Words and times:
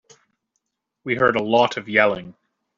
We 1.03 1.13
heard 1.17 1.35
a 1.35 1.43
lot 1.43 1.77
of 1.77 1.87
yelling. 1.87 2.33